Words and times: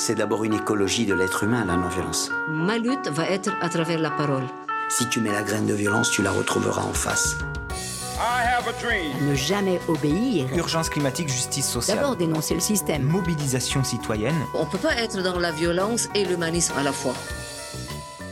C'est 0.00 0.14
d'abord 0.14 0.44
une 0.44 0.54
écologie 0.54 1.06
de 1.06 1.12
l'être 1.12 1.42
humain, 1.42 1.64
la 1.64 1.74
non-violence. 1.76 2.30
Ma 2.48 2.78
lutte 2.78 3.08
va 3.08 3.28
être 3.28 3.50
à 3.60 3.68
travers 3.68 3.98
la 3.98 4.12
parole. 4.12 4.44
Si 4.88 5.08
tu 5.08 5.20
mets 5.20 5.32
la 5.32 5.42
graine 5.42 5.66
de 5.66 5.74
violence, 5.74 6.12
tu 6.12 6.22
la 6.22 6.30
retrouveras 6.30 6.82
en 6.82 6.92
face. 6.92 7.34
Ne 9.20 9.34
jamais 9.34 9.80
obéir. 9.88 10.46
Urgence 10.56 10.88
climatique, 10.88 11.28
justice 11.28 11.66
sociale. 11.66 11.98
D'abord 11.98 12.14
dénoncer 12.14 12.54
le 12.54 12.60
système. 12.60 13.02
Mobilisation 13.02 13.82
citoyenne. 13.82 14.36
On 14.54 14.66
ne 14.66 14.70
peut 14.70 14.78
pas 14.78 14.94
être 14.94 15.20
dans 15.20 15.40
la 15.40 15.50
violence 15.50 16.08
et 16.14 16.24
l'humanisme 16.24 16.74
à 16.78 16.84
la 16.84 16.92
fois. 16.92 17.14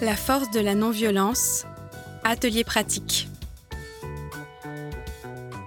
La 0.00 0.16
force 0.16 0.50
de 0.52 0.60
la 0.60 0.74
non-violence. 0.74 1.66
Atelier 2.24 2.64
pratique. 2.64 3.28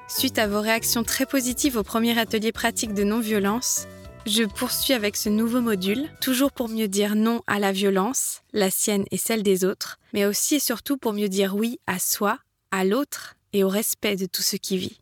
Suite 0.08 0.40
à 0.40 0.48
vos 0.48 0.62
réactions 0.62 1.04
très 1.04 1.28
positives 1.28 1.78
au 1.78 1.84
premier 1.84 2.18
atelier 2.18 2.52
pratique 2.52 2.96
de 2.96 3.04
non-violence, 3.04 3.88
je 4.26 4.44
poursuis 4.44 4.94
avec 4.94 5.18
ce 5.18 5.30
nouveau 5.30 5.60
module, 5.60 6.10
toujours 6.22 6.52
pour 6.52 6.70
mieux 6.70 6.88
dire 6.88 7.16
non 7.16 7.42
à 7.46 7.60
la 7.60 7.72
violence, 7.72 8.42
la 8.54 8.70
sienne 8.70 9.06
et 9.12 9.18
celle 9.18 9.44
des 9.44 9.66
autres, 9.66 10.00
mais 10.14 10.26
aussi 10.26 10.56
et 10.56 10.60
surtout 10.60 10.98
pour 10.98 11.14
mieux 11.14 11.30
dire 11.30 11.56
oui 11.56 11.80
à 11.88 12.00
soi, 12.00 12.40
à 12.72 12.86
l'autre 12.86 13.36
et 13.52 13.64
au 13.64 13.70
respect 13.70 14.16
de 14.16 14.26
tout 14.26 14.42
ce 14.42 14.56
qui 14.56 14.78
vit. 14.78 15.02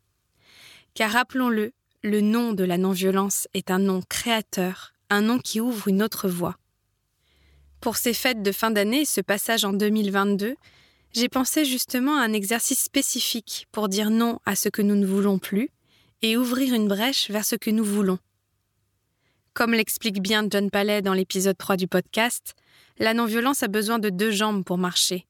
Car 0.94 1.12
rappelons-le, 1.12 1.72
le 2.02 2.20
nom 2.20 2.52
de 2.52 2.64
la 2.64 2.78
non-violence 2.78 3.46
est 3.54 3.70
un 3.70 3.78
nom 3.78 4.02
créateur, 4.08 4.92
un 5.08 5.22
nom 5.22 5.38
qui 5.38 5.60
ouvre 5.60 5.88
une 5.88 6.02
autre 6.02 6.28
voie. 6.28 6.56
Pour 7.80 7.96
ces 7.96 8.14
fêtes 8.14 8.42
de 8.42 8.52
fin 8.52 8.70
d'année 8.70 9.02
et 9.02 9.06
ce 9.06 9.20
passage 9.20 9.64
en 9.64 9.72
2022, 9.72 10.56
j'ai 11.12 11.28
pensé 11.28 11.64
justement 11.64 12.16
à 12.16 12.22
un 12.22 12.32
exercice 12.32 12.80
spécifique 12.80 13.68
pour 13.70 13.88
dire 13.88 14.10
non 14.10 14.40
à 14.46 14.56
ce 14.56 14.68
que 14.68 14.82
nous 14.82 14.96
ne 14.96 15.06
voulons 15.06 15.38
plus 15.38 15.70
et 16.22 16.36
ouvrir 16.36 16.74
une 16.74 16.88
brèche 16.88 17.30
vers 17.30 17.44
ce 17.44 17.56
que 17.56 17.70
nous 17.70 17.84
voulons. 17.84 18.18
Comme 19.54 19.72
l'explique 19.72 20.22
bien 20.22 20.46
John 20.50 20.70
Palais 20.70 21.02
dans 21.02 21.14
l'épisode 21.14 21.58
3 21.58 21.76
du 21.76 21.86
podcast, 21.86 22.54
la 22.98 23.14
non-violence 23.14 23.62
a 23.62 23.68
besoin 23.68 23.98
de 23.98 24.10
deux 24.10 24.30
jambes 24.30 24.64
pour 24.64 24.78
marcher 24.78 25.26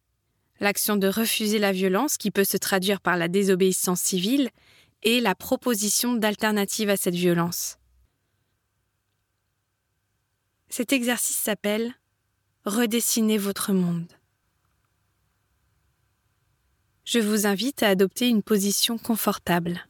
l'action 0.63 0.97
de 0.97 1.09
refuser 1.09 1.59
la 1.59 1.73
violence 1.73 2.17
qui 2.17 2.31
peut 2.31 2.45
se 2.45 2.57
traduire 2.57 3.01
par 3.01 3.17
la 3.17 3.29
désobéissance 3.29 4.01
civile 4.01 4.49
et 5.03 5.21
la 5.21 5.35
proposition 5.35 6.15
d'alternatives 6.15 6.89
à 6.89 6.97
cette 6.97 7.17
violence. 7.17 7.79
Cet 10.69 10.93
exercice 10.93 11.37
s'appelle 11.37 11.95
Redessiner 12.65 13.39
votre 13.39 13.73
monde. 13.73 14.07
Je 17.05 17.19
vous 17.19 17.47
invite 17.47 17.83
à 17.83 17.89
adopter 17.89 18.29
une 18.29 18.45
position 18.45 18.97
confortable. 18.97 19.85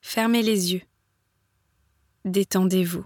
Fermez 0.00 0.42
les 0.42 0.72
yeux. 0.72 0.82
Détendez-vous. 2.24 3.04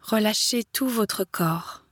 Relâchez 0.00 0.64
tout 0.64 0.88
votre 0.88 1.24
corps. 1.24 1.86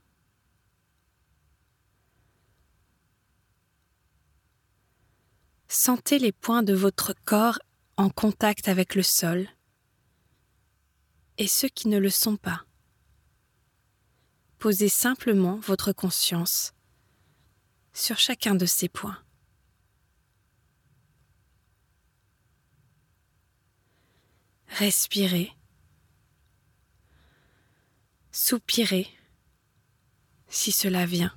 Sentez 5.67 6.19
les 6.19 6.31
points 6.31 6.61
de 6.61 6.73
votre 6.73 7.15
corps 7.25 7.57
en 7.97 8.11
contact 8.11 8.67
avec 8.67 8.93
le 8.93 9.01
sol 9.01 9.47
et 11.39 11.47
ceux 11.47 11.69
qui 11.69 11.87
ne 11.87 11.97
le 11.97 12.11
sont 12.11 12.37
pas. 12.37 12.63
Posez 14.59 14.89
simplement 14.89 15.57
votre 15.57 15.91
conscience 15.91 16.73
sur 17.93 18.19
chacun 18.19 18.53
de 18.53 18.67
ces 18.67 18.89
points. 18.89 19.22
Respirez. 24.77 25.51
Soupirez 28.31 29.07
si 30.47 30.71
cela 30.71 31.05
vient. 31.05 31.31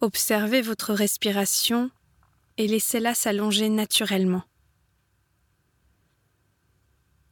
Observez 0.00 0.60
votre 0.60 0.92
respiration 0.92 1.92
et 2.56 2.66
laissez-la 2.66 3.14
s'allonger 3.14 3.68
naturellement. 3.68 4.42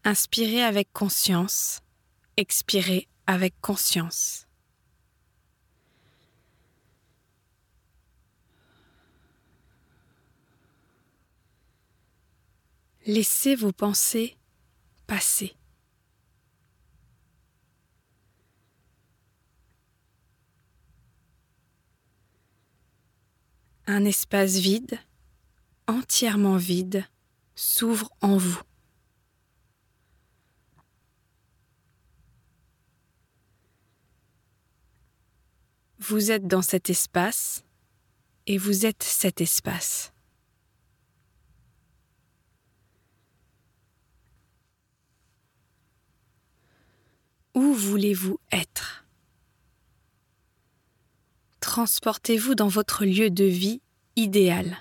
Inspirez 0.04 0.62
avec 0.62 0.92
conscience, 0.92 1.80
expirez 2.36 3.08
avec 3.26 3.60
conscience. 3.60 4.47
Laissez 13.12 13.56
vos 13.56 13.72
pensées 13.72 14.37
passer. 15.09 15.56
un 23.88 24.04
espace 24.04 24.59
vide, 24.59 25.00
entièrement 25.88 26.56
vide, 26.56 27.04
s'ouvre 27.56 28.09
en 28.21 28.37
vous. 28.37 28.60
Vous 35.98 36.31
êtes 36.31 36.47
dans 36.47 36.62
cet 36.62 36.88
espace 36.88 37.65
et 38.47 38.56
vous 38.56 38.87
êtes 38.87 39.03
cet 39.03 39.41
espace. 39.41 40.12
Où 47.60 47.75
voulez-vous 47.75 48.41
être? 48.53 49.04
Transportez-vous 51.60 52.54
dans 52.54 52.69
votre 52.69 53.04
lieu 53.04 53.28
de 53.28 53.44
vie 53.44 53.82
idéal. 54.16 54.78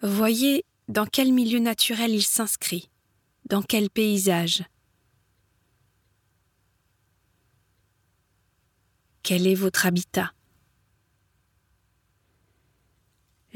Voyez 0.00 0.64
dans 0.88 1.04
quel 1.04 1.34
milieu 1.34 1.58
naturel 1.58 2.12
il 2.12 2.24
s'inscrit, 2.24 2.88
dans 3.44 3.60
quel 3.60 3.90
paysage. 3.90 4.64
Quel 9.22 9.46
est 9.46 9.54
votre 9.54 9.84
habitat? 9.84 10.32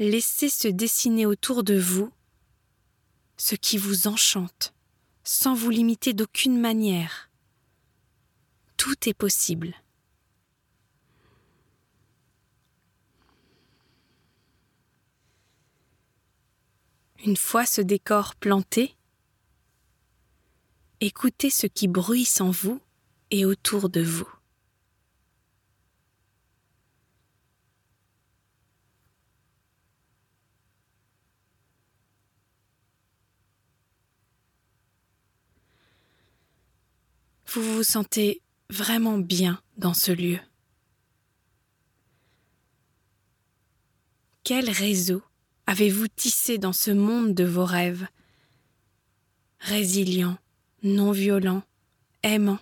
Laissez 0.03 0.49
se 0.49 0.67
dessiner 0.67 1.27
autour 1.27 1.63
de 1.63 1.77
vous 1.77 2.11
ce 3.37 3.53
qui 3.53 3.77
vous 3.77 4.07
enchante, 4.07 4.73
sans 5.23 5.53
vous 5.53 5.69
limiter 5.69 6.13
d'aucune 6.13 6.59
manière. 6.59 7.29
Tout 8.77 9.07
est 9.07 9.13
possible. 9.13 9.75
Une 17.23 17.37
fois 17.37 17.67
ce 17.67 17.81
décor 17.81 18.33
planté, 18.33 18.95
écoutez 20.99 21.51
ce 21.51 21.67
qui 21.67 21.87
bruisse 21.87 22.41
en 22.41 22.49
vous 22.49 22.81
et 23.29 23.45
autour 23.45 23.87
de 23.87 24.01
vous. 24.01 24.40
Vous 37.53 37.75
vous 37.75 37.83
sentez 37.83 38.41
vraiment 38.69 39.17
bien 39.17 39.61
dans 39.77 39.93
ce 39.93 40.11
lieu. 40.11 40.39
Quel 44.43 44.69
réseau 44.69 45.21
avez-vous 45.67 46.07
tissé 46.07 46.57
dans 46.57 46.73
ce 46.73 46.91
monde 46.91 47.33
de 47.33 47.43
vos 47.43 47.65
rêves? 47.65 48.07
Résilient, 49.59 50.37
non 50.83 51.11
violent, 51.11 51.63
aimant. 52.23 52.59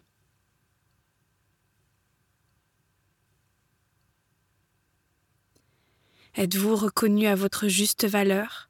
Êtes-vous 6.35 6.75
reconnu 6.75 7.27
à 7.27 7.35
votre 7.35 7.67
juste 7.67 8.05
valeur? 8.05 8.69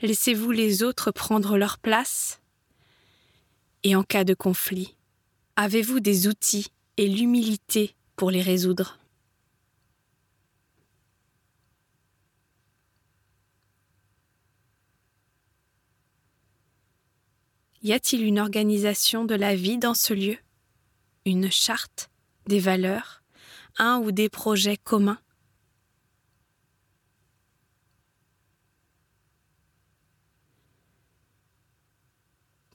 Laissez-vous 0.00 0.50
les 0.50 0.82
autres 0.82 1.10
prendre 1.10 1.56
leur 1.56 1.78
place? 1.78 2.40
Et 3.82 3.94
en 3.94 4.02
cas 4.02 4.24
de 4.24 4.34
conflit, 4.34 4.96
Avez-vous 5.56 6.00
des 6.00 6.26
outils 6.26 6.66
et 6.96 7.06
l'humilité 7.06 7.94
pour 8.16 8.32
les 8.32 8.42
résoudre? 8.42 8.98
Y 17.82 17.92
a-t-il 17.92 18.24
une 18.24 18.40
organisation 18.40 19.24
de 19.24 19.36
la 19.36 19.54
vie 19.54 19.78
dans 19.78 19.94
ce 19.94 20.12
lieu? 20.12 20.38
Une 21.24 21.52
charte 21.52 22.10
des 22.46 22.58
valeurs, 22.58 23.22
un 23.78 23.98
ou 23.98 24.10
des 24.10 24.28
projets 24.28 24.76
communs? 24.76 25.20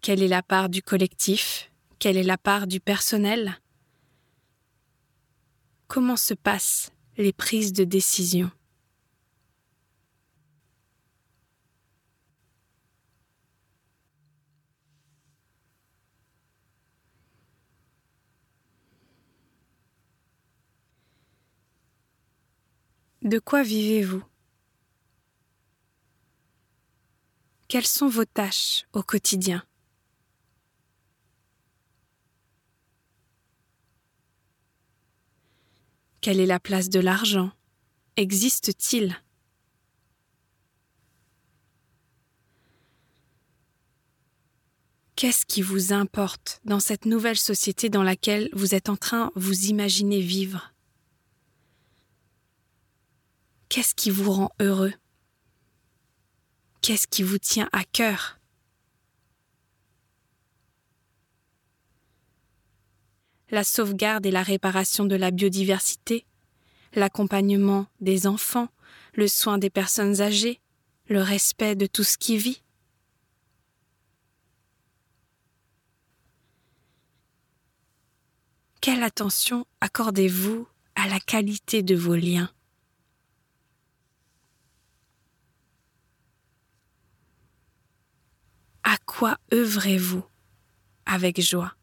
Quelle 0.01 0.23
est 0.23 0.29
la 0.29 0.43
part 0.43 0.69
du 0.69 0.81
collectif? 0.81 1.69
Quelle 1.99 2.15
est 2.15 2.23
la 2.23 2.37
part 2.37 2.65
du 2.65 2.79
personnel? 2.79 3.61
Comment 5.87 6.15
se 6.15 6.33
passent 6.33 6.93
les 7.17 7.33
prises 7.33 7.73
de 7.73 7.83
décision? 7.83 8.49
De 23.21 23.39
quoi 23.39 23.61
vivez-vous? 23.61 24.23
Quelles 27.67 27.85
sont 27.85 28.07
vos 28.07 28.23
tâches 28.23 28.85
au 28.93 29.03
quotidien? 29.03 29.68
Quelle 36.21 36.39
est 36.39 36.45
la 36.45 36.59
place 36.59 36.89
de 36.89 36.99
l'argent? 36.99 37.51
Existe-t-il? 38.17 39.15
Qu'est-ce 45.15 45.45
qui 45.45 45.61
vous 45.61 45.93
importe 45.93 46.61
dans 46.65 46.79
cette 46.79 47.05
nouvelle 47.05 47.37
société 47.37 47.89
dans 47.89 48.03
laquelle 48.03 48.49
vous 48.53 48.75
êtes 48.75 48.89
en 48.89 48.95
train 48.95 49.31
vous 49.35 49.65
imaginer 49.65 50.19
vivre? 50.21 50.73
Qu'est-ce 53.69 53.95
qui 53.95 54.09
vous 54.09 54.31
rend 54.31 54.51
heureux? 54.59 54.93
Qu'est-ce 56.81 57.07
qui 57.07 57.23
vous 57.23 57.37
tient 57.37 57.69
à 57.71 57.83
cœur? 57.83 58.38
La 63.51 63.63
sauvegarde 63.63 64.25
et 64.27 64.31
la 64.31 64.43
réparation 64.43 65.05
de 65.05 65.15
la 65.15 65.31
biodiversité, 65.31 66.25
l'accompagnement 66.93 67.87
des 67.99 68.27
enfants, 68.27 68.69
le 69.13 69.27
soin 69.27 69.57
des 69.57 69.71
personnes 69.71 70.21
âgées, 70.21 70.61
le 71.07 71.21
respect 71.21 71.75
de 71.75 71.87
tout 71.87 72.03
ce 72.03 72.17
qui 72.17 72.37
vit. 72.37 72.61
Quelle 78.81 79.03
attention 79.03 79.65
accordez-vous 79.81 80.67
à 80.95 81.07
la 81.07 81.19
qualité 81.19 81.81
de 81.81 81.95
vos 81.95 82.15
liens? 82.15 82.51
À 88.83 88.97
quoi 89.05 89.37
œuvrez-vous 89.51 90.23
avec 91.05 91.41
joie? 91.41 91.78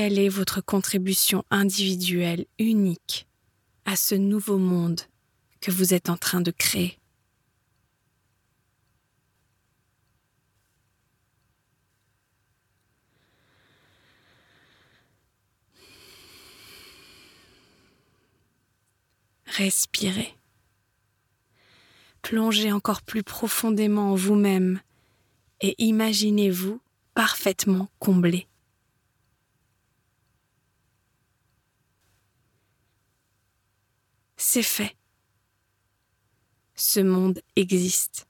Quelle 0.00 0.20
est 0.20 0.28
votre 0.28 0.60
contribution 0.60 1.44
individuelle 1.50 2.46
unique 2.60 3.26
à 3.84 3.96
ce 3.96 4.14
nouveau 4.14 4.56
monde 4.56 5.00
que 5.60 5.72
vous 5.72 5.92
êtes 5.92 6.08
en 6.08 6.16
train 6.16 6.40
de 6.40 6.52
créer? 6.52 7.00
Respirez. 19.46 20.32
Plongez 22.22 22.70
encore 22.70 23.02
plus 23.02 23.24
profondément 23.24 24.12
en 24.12 24.14
vous-même 24.14 24.80
et 25.60 25.74
imaginez-vous 25.82 26.80
parfaitement 27.14 27.88
comblé. 27.98 28.46
C'est 34.50 34.62
fait. 34.62 34.96
Ce 36.74 37.00
monde 37.00 37.42
existe. 37.54 38.26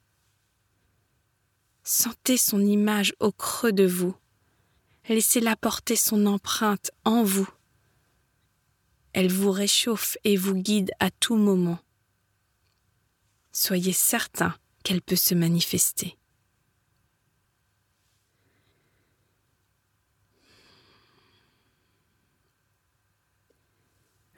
Sentez 1.85 2.37
son 2.37 2.61
image 2.61 3.15
au 3.21 3.31
creux 3.31 3.71
de 3.71 3.87
vous. 3.87 4.17
Laissez-la 5.09 5.55
porter 5.55 5.95
son 5.95 6.27
empreinte 6.27 6.91
en 7.05 7.23
vous. 7.23 7.49
Elle 9.13 9.31
vous 9.31 9.53
réchauffe 9.53 10.19
et 10.25 10.37
vous 10.37 10.57
guide 10.57 10.91
à 10.99 11.13
tout 11.13 11.37
moment. 11.37 11.79
Soyez 13.53 13.93
certain 13.93 14.57
qu'elle 14.83 15.03
peut 15.03 15.15
se 15.15 15.37
manifester. 15.37 16.19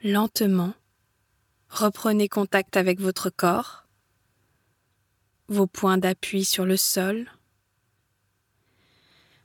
Lentement, 0.03 0.75
reprenez 1.71 2.27
contact 2.27 2.77
avec 2.77 2.99
votre 2.99 3.29
corps, 3.29 3.87
vos 5.47 5.67
points 5.67 5.97
d'appui 5.97 6.45
sur 6.45 6.65
le 6.65 6.77
sol. 6.77 7.31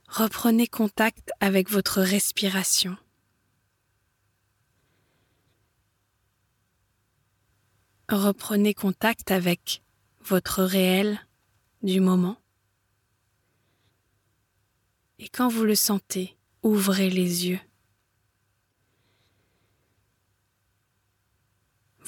Reprenez 0.07 0.67
contact 0.67 1.31
avec 1.39 1.69
votre 1.69 2.01
respiration. 2.01 2.95
reprenez 8.09 8.73
contact 8.73 9.31
avec 9.31 9.83
votre 10.21 10.63
réel 10.63 11.19
du 11.83 11.99
moment. 11.99 12.37
Et 15.19 15.27
quand 15.27 15.49
vous 15.49 15.65
le 15.65 15.75
sentez, 15.75 16.37
ouvrez 16.63 17.09
les 17.09 17.47
yeux. 17.47 17.59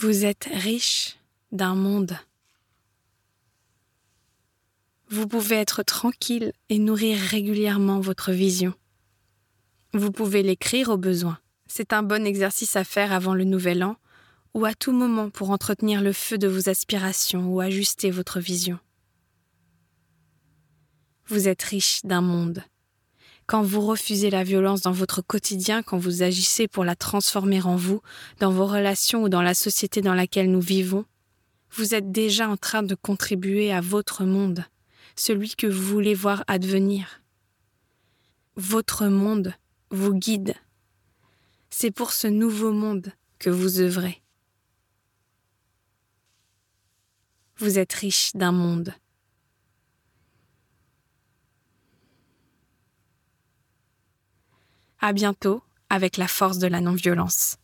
Vous 0.01 0.24
êtes 0.24 0.48
riche 0.54 1.18
d'un 1.51 1.75
monde. 1.75 2.18
Vous 5.10 5.28
pouvez 5.28 5.57
être 5.57 5.84
tranquille 5.84 6.54
et 6.69 6.80
nourrir 6.80 7.18
régulièrement 7.20 8.00
votre 8.00 8.32
vision. 8.32 8.74
Vous 9.94 10.13
pouvez 10.13 10.41
l'écrire 10.41 10.88
au 10.88 10.96
besoin. 10.96 11.38
C'est 11.68 11.91
un 11.91 12.01
bon 12.01 12.25
exercice 12.25 12.77
à 12.77 12.86
faire 12.86 13.12
avant 13.12 13.34
le 13.34 13.44
nouvel 13.44 13.84
an 13.84 13.98
ou 14.53 14.63
à 14.63 14.74
tout 14.74 14.94
moment 14.94 15.29
pour 15.29 15.50
entretenir 15.50 16.01
le 16.01 16.13
feu 16.13 16.38
de 16.38 16.48
vos 16.48 16.70
aspirations 16.70 17.53
ou 17.53 17.60
ajuster 17.60 18.10
votre 18.10 18.39
vision. 18.39 18.79
Vous 21.27 21.50
êtes 21.50 21.63
riche 21.63 22.06
d'un 22.06 22.22
monde. 22.22 22.63
Quand 23.50 23.63
vous 23.63 23.82
refusez 23.82 24.29
la 24.29 24.44
violence 24.44 24.82
dans 24.82 24.91
votre 24.91 25.24
quotidien, 25.24 25.82
quand 25.82 25.98
vous 25.98 26.22
agissez 26.22 26.68
pour 26.68 26.84
la 26.86 26.96
transformer 26.96 27.63
en 27.63 27.75
vous, 27.75 28.00
dans 28.39 28.51
vos 28.51 28.68
relations 28.68 29.24
ou 29.24 29.29
dans 29.29 29.41
la 29.41 29.56
société 29.56 30.01
dans 30.01 30.13
laquelle 30.13 30.51
nous 30.51 30.62
vivons, 30.62 31.03
vous 31.72 31.96
êtes 31.96 32.12
déjà 32.12 32.48
en 32.48 32.58
train 32.58 32.84
de 32.84 32.94
contribuer 32.94 33.74
à 33.74 33.82
votre 33.82 34.24
monde, 34.24 34.65
celui 35.15 35.56
que 35.56 35.65
vous 35.65 35.82
voulez 35.82 36.13
voir 36.13 36.44
advenir. 36.48 37.24
Votre 38.56 39.08
monde 39.08 39.56
vous 39.89 40.13
guide. 40.13 40.53
C'est 41.72 41.89
pour 41.89 42.12
ce 42.12 42.27
nouveau 42.27 42.72
monde 42.72 43.12
que 43.39 43.50
vous 43.50 43.79
œuvrez. 43.79 44.22
vous 47.60 47.77
êtes 47.77 47.94
riche 47.94 48.32
d'un 48.36 48.53
monde. 48.53 48.94
À 55.01 55.13
bientôt 55.13 55.63
avec 55.89 56.18
la 56.18 56.27
force 56.27 56.58
de 56.58 56.68
la 56.68 56.82
non-violence. 56.82 57.56